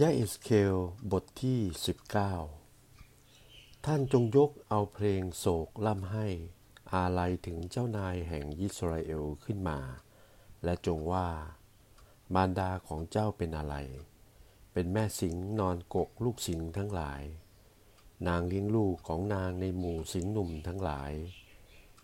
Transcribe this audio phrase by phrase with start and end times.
[0.00, 0.76] ยะเอสเคล
[1.12, 1.60] บทที่
[2.72, 6.26] 19 ท่านจงยกเอาเพลงโศกล่ำให้
[6.92, 9.78] อาลัยถึงเจ้านายแห่งยิสราเอลขึ้นมา
[10.64, 11.28] และจงว่า
[12.34, 13.74] มารดาของเจ้าเป็นอะไร
[14.72, 17.22] เป็นแม่สิงนอนกกลูกสิงทั้งหลาย
[18.28, 21.12] นางเลี้ยงลูกของนางในหมู่สิงหนุ่มทั้งหลาย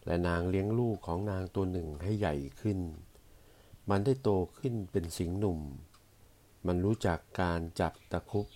[0.07, 2.79] และนางเลี้ยงลูกของนางตัวหนึ่งให้ใหญ่ขึ้น
[3.91, 5.61] มันได้โตขึ้นเป็นสิงหนุ่ม
[6.67, 8.47] มันรู้จักการจับตะคุบ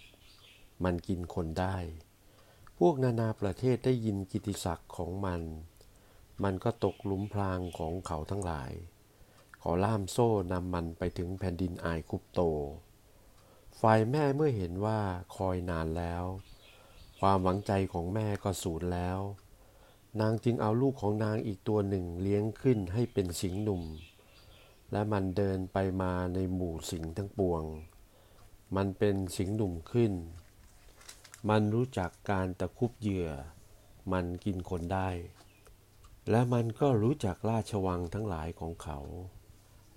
[0.84, 1.76] มันกินคนได้
[2.78, 5.42] พวกนานาประเทศได้ยินกิติศักดิ์ของมัน
[6.42, 8.72] มันก็ตกหลุมพรางของเขาทั้งหลาย
[9.62, 12.40] ขอล่ามโซ่นำมันไปถึงแผ่นดินอายคุปโต
[13.80, 15.00] ฝ่ายแม่เมื่อเห็นว่า
[15.36, 16.24] คอยนานแล้ว
[17.20, 19.18] ความหวังใจของแม่ก็สูญแล้ว
[20.20, 23.82] นางจึงเอาลูกของนางอีกตัวหนึ่งเลี้ยงขึ้นให้เป็นสิงหนุ่ม
[24.92, 27.64] และมันเดินไปมาในหมู่สิงทั้งปวง
[28.76, 30.12] มันเป็นสิงหนุ่มขึ้น
[31.50, 33.30] มันรู้จักการตะคุบเหยื่อ
[34.12, 35.10] มันกินคนได้
[36.30, 38.98] และมันก็รู้จักราชวังทั้งหลายของเขา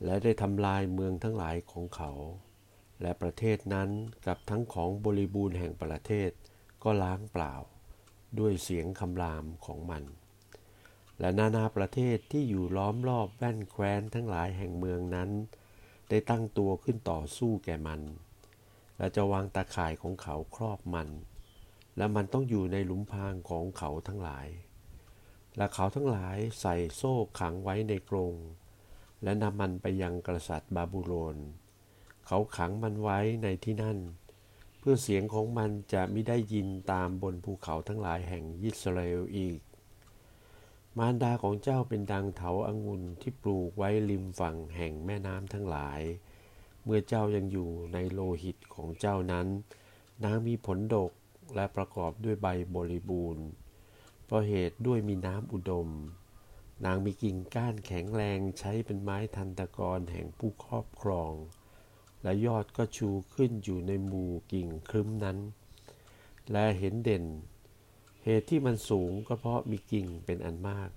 [0.04, 2.12] และได้ทำลายเมืองทั้งหลายของเขา
[3.02, 3.90] และประเทศนั้น
[4.26, 6.32] กับทั้งของบริบูรณ์แห่งประเทศ
[6.84, 7.54] ก็ล้างเปล่า
[8.40, 10.04] ด้วยเสียงคำรามของมัน
[11.20, 15.30] และนานาประเทศที่อยู่ล้อมรอบแว่นแคว้นทั้งหลายแห่งเมืองนั้น
[16.10, 18.02] ได้ตั้งตัวขึ้นต่อสู้แก่มัน
[18.98, 21.10] และจะวางตาข่ายของเขาครอบมัน
[21.98, 24.48] และมันต้องอยู่ในหลุมพรางของเขาทั้งหลาย
[25.58, 28.34] และเขาทั้งหลายใส่โซ่ขังไว้ในกรง
[29.24, 31.38] และนำมันไปยังกษัตริย์บาบูโลน
[32.28, 33.98] เขาขังมันไว้ในที่นั่น
[34.80, 39.60] เพื่อเสียงของมันจะไม่ได้ยินตามบนภูเขาทั้งหลายแห่งยิสราเอลอีก
[40.98, 46.02] มารดาของเจ้าเป็นดังเถาอางุ่นที่ปลูกไว้ริมฝั่งแห่งแม่น้ำทั้งหลาย
[46.86, 49.48] เมื่อเจ้ายังอยู่ในโลหิตของเจ้านั้น
[50.24, 51.12] นางมีผลดก
[51.56, 53.46] และประกอบด้วยใบบริบูรณ์
[54.26, 55.90] เพราะเหตุด้วยมีน้ำอุดม
[56.86, 61.34] นางมีกิ่งก้านแข็งแรงใช้เป็นไม้ทันตะกรแห่งผู้ครอบครอง
[62.24, 65.38] และยอดก็ชูขึ้นอยู่ในหมู่กิ่งครึ้มนั้น
[66.52, 67.26] และเห็นเด่น
[68.24, 70.90] เหตุที่มันสูงก็เพราะมีกิ่งเป็นอันมาก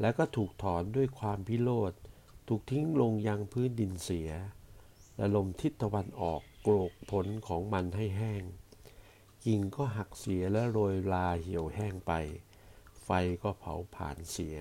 [0.00, 1.92] และก็ถูกถอนด้วยความพิโรธ
[2.48, 4.30] ถูกทิ้งลงยังพื้นดินเสีย
[5.16, 8.42] และลมทิศตะวันออกโกรกผลของมันให้แห้ง
[9.44, 12.12] กิ่งก็หักเสียและโรยลาเหี่ยวแห้งไป
[13.04, 13.10] ไฟ
[13.42, 14.56] ก็เผาผ่านเสีย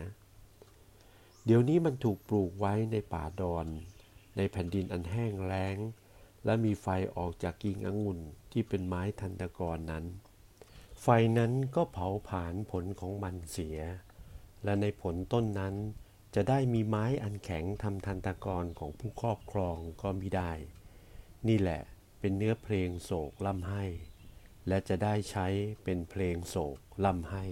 [1.45, 3.67] เดี๋ยวนี้มันถูกปลูกไว้ในป่าดอน
[4.37, 5.77] ในแผ่นดินอันแห้งแล้ง
[6.45, 8.19] และมีไฟออกจากกิ่งองุ่น
[8.51, 10.05] ที่เป็นไม้ทันตกรนั้น
[11.01, 13.77] ไฟนั้นก็เผาผลาญผลของมันเสีย
[14.63, 15.75] และในผลต้นนั้น
[16.35, 20.51] จะได้มีไม้อันแข็งทำทันตกรของผู้ครอบครองก็มิได้
[21.47, 21.81] นี่แหละ
[22.19, 23.85] เป็นเนื้อเพลงโศกล่ำให้
[24.67, 25.47] และจะได้ใช้
[25.83, 27.45] เป็นเพลงโศกล่ำให้